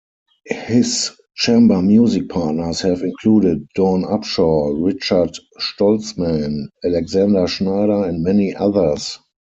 His 0.47 1.11
chamber-music 1.35 2.27
partners 2.29 2.81
have 2.81 3.03
included 3.03 3.67
Dawn 3.75 4.01
Upshaw, 4.03 4.73
Richard 4.83 5.37
Stoltzman, 5.59 6.69
Alexander 6.83 7.45
Schneider, 7.45 8.05
and 8.05 8.23
many 8.23 8.55
others. 8.55 9.19